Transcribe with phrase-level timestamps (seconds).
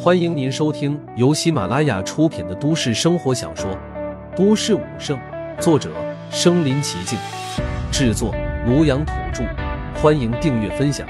[0.00, 3.70] 欢迎您收听由喜马拉雅出品的都市生活小说
[4.36, 5.18] 《都市武圣》，
[5.60, 5.92] 作者：
[6.30, 7.18] 身临其境，
[7.92, 8.32] 制作：
[8.66, 9.44] 庐阳土著。
[10.00, 11.06] 欢迎订阅分享。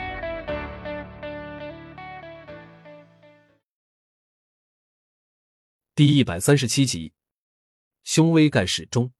[5.94, 7.12] 第一百三十七集，
[8.04, 9.12] 凶威盖世中。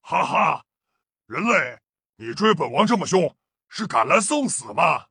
[0.00, 0.64] 哈哈，
[1.26, 1.78] 人类，
[2.16, 3.36] 你追本王这么凶，
[3.68, 5.06] 是赶来送死吗？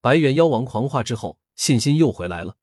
[0.00, 2.56] 白猿妖王狂化之后，信心又回来了。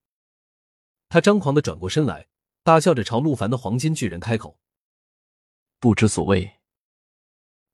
[1.09, 2.27] 他张狂的转过身来，
[2.63, 4.57] 大笑着朝陆凡的黄金巨人开口
[5.79, 6.61] ：“不知所谓。”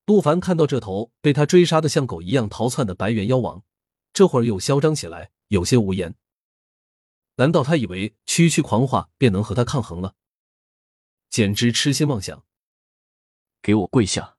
[0.08, 3.64] 陆凡看到这头被他追杀的像狗一样逃窜的白猿妖王，
[4.12, 6.16] 这会儿又嚣张起来，有些无言。
[7.36, 10.16] 难道他以为区区狂化便能和他抗衡了？
[11.30, 12.44] 简直痴心妄想！
[13.62, 14.38] 给我跪下！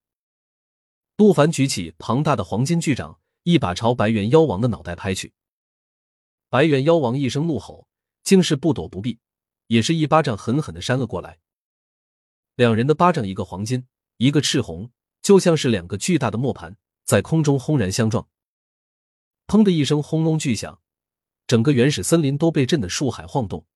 [1.16, 3.20] 陆凡举起庞大的黄金巨掌。
[3.44, 5.32] 一把朝白猿妖王的脑袋拍去，
[6.52, 7.88] 白猿妖王一声怒吼，
[8.22, 9.18] 竟是不躲不避，
[9.68, 11.38] 也是一巴掌狠狠的扇了过来。
[12.56, 13.86] 两人的巴掌，一个黄金，
[14.18, 14.90] 一个赤红，
[15.22, 18.28] 就像是两个巨大的磨盘，在空中轰然相撞。
[19.46, 20.82] 砰的一声轰隆巨响，
[21.46, 23.66] 整个原始森林都被震得树海晃动。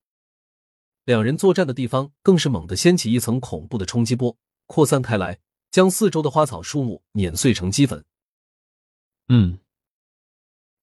[1.07, 4.37] 两人作战的地方更是猛地掀起一层恐怖的冲击波，
[4.67, 8.05] 扩散开来，将四周的花草树木碾碎成齑粉。
[9.29, 9.61] 嗯，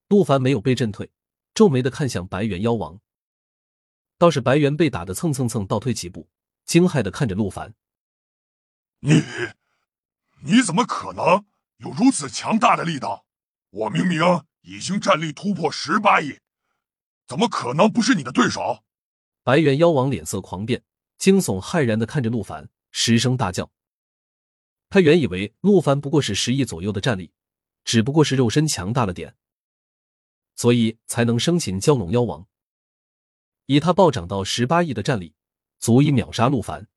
[0.08, 1.08] 陆凡没有被震退，
[1.54, 3.00] 皱眉的看向白猿妖王。
[4.18, 6.28] 倒是白猿被打得蹭蹭蹭倒退几步，
[6.64, 7.74] 惊骇的看着陆凡
[9.00, 9.22] ：“你，
[10.42, 11.46] 你怎么可能
[11.78, 13.24] 有如此强大的力道？
[13.70, 14.20] 我明明
[14.62, 16.38] 已经战力突破十八亿，
[17.26, 18.84] 怎么可能不是你的对手？”
[19.42, 20.82] 白猿妖王脸色狂变，
[21.18, 23.70] 惊悚骇然的看着陆凡，失声大叫。
[24.88, 27.32] 他原以为陆凡不过是十亿左右的战力。
[27.84, 29.36] 只不过是肉身强大了点，
[30.54, 32.46] 所以才能生擒蛟龙妖王。
[33.66, 35.34] 以他暴涨到十八亿的战力，
[35.78, 36.88] 足以秒杀陆凡。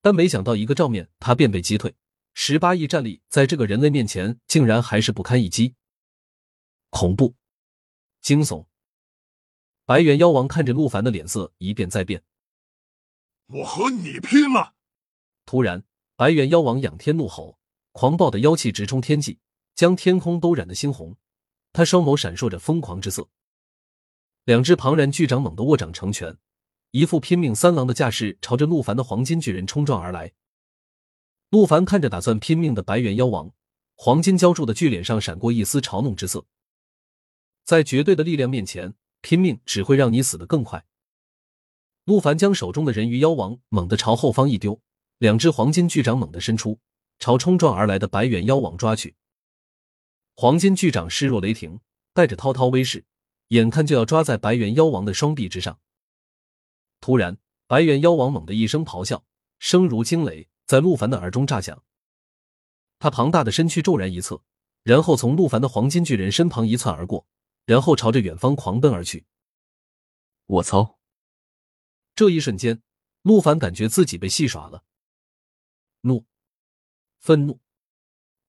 [0.00, 1.94] 但没想到一个照面，他便被击退。
[2.34, 5.74] 十八亿战力在这个人类面前，竟然还是不堪一击。
[6.90, 7.34] 恐怖，
[8.20, 8.66] 惊悚。
[9.84, 12.22] 白猿妖王看着陆凡的脸色一变再变。
[13.46, 14.74] 我和你拼了！
[15.44, 15.84] 突然，
[16.16, 17.58] 白猿妖王仰天怒吼，
[17.92, 19.40] 狂暴的妖气直冲天际。
[19.74, 21.16] 将天空都染得猩红，
[21.76, 23.28] 他双眸闪烁着疯狂之色。
[24.44, 26.38] 两只庞然巨掌猛地握掌成拳，
[26.90, 30.32] 一副拼命三郎的架势，朝着陆凡的黄金巨人冲撞而来。
[31.50, 33.52] 陆凡看着打算拼命的白猿妖王，
[33.94, 36.46] 黄金浇筑的巨脸上闪过一丝嘲弄之色。
[37.62, 40.86] 在绝对的力量面前，拼命只会让你死得更快。
[42.06, 44.80] 陆凡将手中的人鱼妖王猛地朝后方一丢，
[45.18, 46.80] 两只黄金巨掌猛地伸出，
[47.18, 49.14] 朝冲撞而来的白猿妖王抓去。
[50.38, 51.80] 黄金巨掌势若雷霆，
[52.12, 53.06] 带着滔滔威势，
[53.48, 55.80] 眼看就要抓在白猿妖王的双臂之上。
[57.00, 59.24] 突然，白猿妖王猛地一声咆哮，
[59.58, 61.82] 声如惊雷，在陆凡的耳中炸响。
[62.98, 64.42] 他庞大的身躯骤然一侧，
[64.82, 67.26] 然后从陆凡的黄金巨人身旁一窜而过，
[67.64, 69.24] 然后朝着远方狂奔而去。
[70.44, 70.98] 我操！
[72.14, 72.82] 这一瞬间，
[73.22, 74.84] 陆凡感觉自己被戏耍了，
[76.02, 76.26] 怒、
[77.20, 77.58] 愤怒、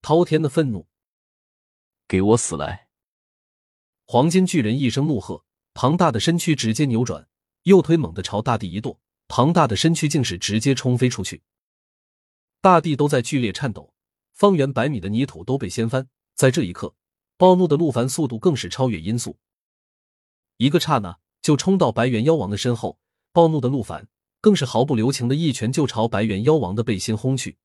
[0.02, 0.90] 滔天的愤怒。
[2.08, 2.88] 给我死来！
[4.06, 7.28] 黄金巨人一声怒喝，庞大的身躯直接扭转，
[7.64, 8.98] 右腿猛地朝大地一跺，
[9.28, 11.44] 庞大的身躯竟是直接冲飞出去，
[12.62, 13.94] 大地都在剧烈颤抖，
[14.34, 16.08] 方圆百米的泥土都被掀翻。
[16.34, 16.96] 在这一刻，
[17.36, 19.38] 暴怒的陆凡速度更是超越音速，
[20.56, 23.00] 一个刹那就冲到白猿妖王的身后。
[23.34, 24.08] 暴怒的陆凡
[24.40, 27.58] 更是毫不留情的一拳就朝白猿妖王的背心轰去，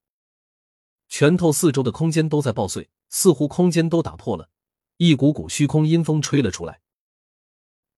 [1.09, 2.91] 拳头四周的空间都在爆碎。
[3.13, 4.49] 似乎空间都打破了，
[4.97, 6.81] 一股股虚空阴风吹了出来，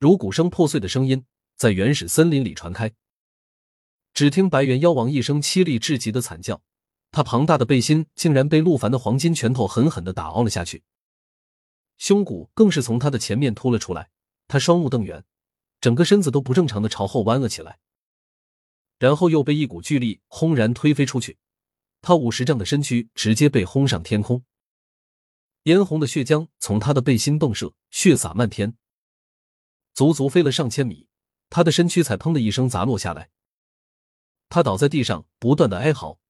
[0.00, 2.92] 如鼓声破碎的声音在原始森林里传开。
[4.12, 6.60] 只听白猿妖王一声凄厉至极的惨叫，
[7.12, 10.82] 他庞大的背心竟然被陆凡的黄金拳头狠狠的打凹了下去，
[11.96, 14.10] 胸骨更是从他的前面凸了出来。
[14.48, 15.24] 他双目瞪圆，
[15.80, 17.78] 整个身子都不正常的朝后弯了起来，
[18.98, 21.38] 然后又被一股巨力轰然推飞出去，
[22.02, 24.44] 他五十丈的身躯直接被轰上天空。
[25.64, 28.76] 嫣红的血浆从他的背心迸射，血洒漫天，
[29.94, 31.08] 足足飞了上千米，
[31.48, 33.30] 他的身躯才砰的一声砸落下来。
[34.50, 36.20] 他倒在地上，不断的哀嚎，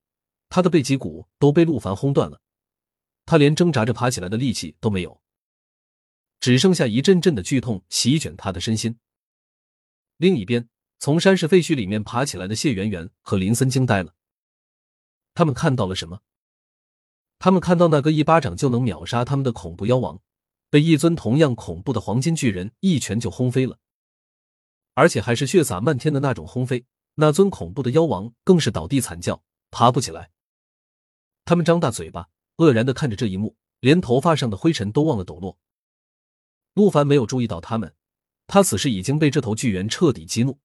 [0.47, 2.41] 他的背脊骨都被陆凡轰断了，
[3.25, 5.21] 他连挣扎着爬起来的力气都没有，
[6.39, 8.97] 只剩下一阵阵的剧痛席卷他的身心。
[10.15, 14.15] 另一边，从山石废墟里面爬起来的谢圆圆和林森惊呆了，
[15.33, 16.21] 他们看到了什么？
[17.45, 20.19] 他们看到那个一巴掌就能秒杀他们的恐怖妖王，
[20.71, 23.77] 被一尊同样恐怖的黄金巨人一拳就轰飞了，
[24.95, 26.87] 而且还是血洒漫天的那种轰飞。
[27.13, 30.31] 那尊恐怖的妖王更是倒地惨叫，爬不起来。
[31.45, 35.59] 他们张大嘴巴，愕然的看着这一幕，连头发上的灰尘都忘了抖落。
[36.73, 37.93] 陆凡没有注意到他们，
[38.47, 40.57] 他此时已经被这头巨猿彻底激怒。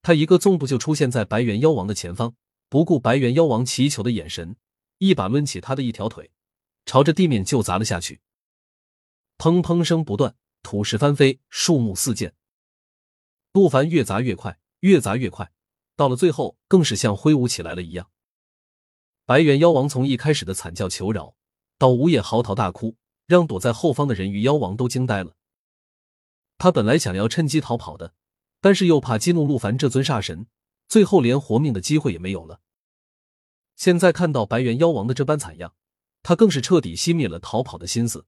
[0.00, 2.34] 他一个纵步就出现在白猿妖王的前方，
[2.70, 4.56] 不顾白猿妖王祈求的眼神，
[4.98, 6.30] 一把抡起他的一条腿，
[6.86, 8.20] 朝着地面就砸了下去。
[9.38, 12.34] 砰砰声不断，土石翻飞，树木四溅。
[13.52, 14.58] 陆凡越砸越快。
[14.80, 15.50] 越砸越快，
[15.96, 18.12] 到了最后更是像挥舞起来了一样。
[19.26, 21.34] 白猿妖王从一开始的惨叫求饶，
[21.78, 22.96] 到午夜嚎啕大哭，
[23.26, 25.34] 让躲在后方的人鱼妖王都惊呆了。
[26.58, 28.14] 他本来想要趁机逃跑的，
[28.60, 30.46] 但是又怕激怒陆凡这尊煞神，
[30.86, 32.60] 最后连活命的机会也没有了。
[33.78, 35.72] 现在看到白猿妖王的这般惨样，
[36.24, 38.26] 他更是彻底熄灭了逃跑的心思。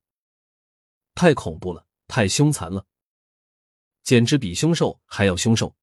[1.16, 2.86] 太恐怖了，太凶残了，
[4.04, 5.76] 简直比凶兽还要凶兽。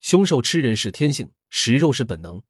[0.00, 2.40] 凶兽吃人是天性，食肉是本能。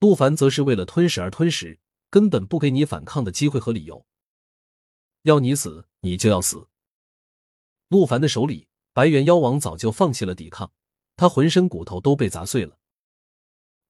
[0.00, 1.80] 陆凡则是为了吞食而吞食，
[2.10, 4.04] 根本不给你反抗的机会和理由。
[5.22, 6.68] 要你死，你就要死。
[7.88, 10.70] 陆凡的手里，白猿妖王早就放弃了抵抗，
[11.16, 12.79] 他浑身骨头都被砸碎了。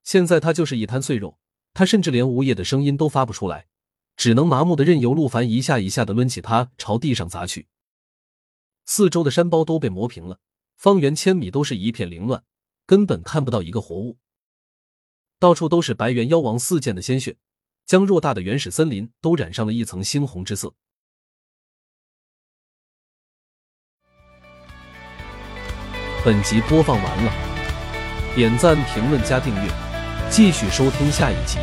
[0.02, 1.38] 现在他就是一滩碎肉，
[1.75, 3.67] 他甚至连呜咽的声音都发不出来，
[4.17, 7.69] 只能麻木的任由陆凡一下一下的抡起他朝地上砸去。
[8.85, 10.41] 四周的山包都被磨平了。
[10.76, 12.43] 方圆千米都是一片凌乱，
[12.87, 14.17] 根本看不到一个活物。
[15.38, 17.37] 到处都是白猿妖王四溅的鲜血，
[17.85, 20.75] 将偌大的原始森林都染上了一层猩红之色。
[26.25, 29.90] 本集播放完了，点赞、评论、加订阅，
[30.31, 31.59] 继续收听下一集。